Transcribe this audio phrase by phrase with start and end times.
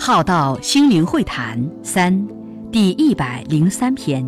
[0.00, 2.26] 浩道心灵会谈三，
[2.72, 4.26] 第一百零三篇：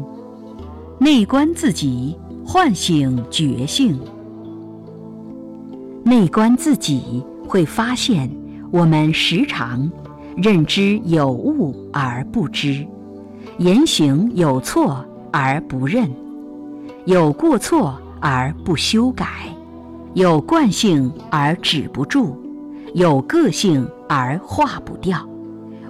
[0.99, 2.15] 内观自己，
[2.45, 3.99] 唤醒觉性。
[6.05, 8.31] 内观自己，会发现
[8.71, 9.91] 我们时常
[10.37, 12.87] 认知有误而不知，
[13.61, 16.11] 言行有错而不认，
[17.05, 19.27] 有过错而不修改，
[20.15, 22.35] 有惯性而止不住，
[22.95, 25.29] 有个性而化不掉。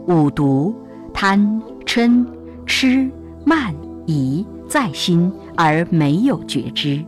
[0.09, 0.75] 五毒、
[1.14, 2.27] 贪、嗔、
[2.66, 3.09] 痴、
[3.45, 3.73] 慢、
[4.05, 7.00] 疑在心而没有觉知，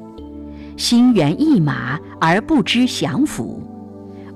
[0.77, 3.61] 心猿意马而不知降伏，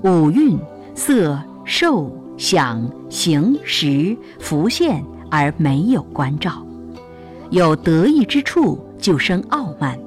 [0.03, 0.59] 五蕴
[0.93, 6.65] 色、受、想、行、识浮现而没有关照，
[7.49, 9.97] 有得意之处就生傲慢，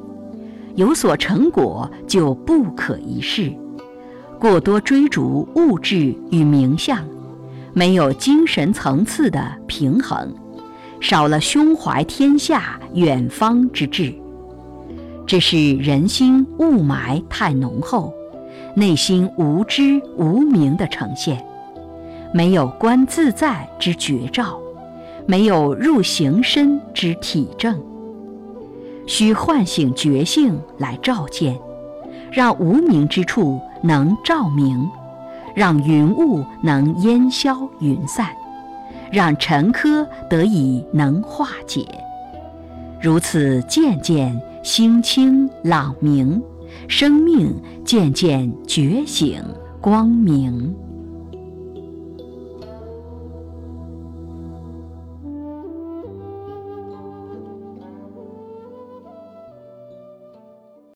[0.76, 3.52] 有所成果就不可一世，
[4.38, 6.98] 过多追逐物质与名相。
[7.72, 10.34] 没有精神层次的平衡，
[11.00, 14.12] 少了胸怀天下远方之志，
[15.24, 18.12] 这是人心雾霾太浓厚，
[18.74, 21.44] 内心无知无明的呈现。
[22.34, 24.58] 没有观自在之绝照，
[25.30, 27.80] 没有入行身之体证，
[29.06, 31.56] 需唤醒觉性来照见，
[32.32, 34.90] 让无明之处能照明。
[35.54, 38.26] 让云雾能烟消云散，
[39.12, 41.84] 让尘科得以能化解，
[43.00, 46.42] 如此渐渐心清朗明，
[46.88, 49.40] 生命渐渐觉醒
[49.80, 50.74] 光明。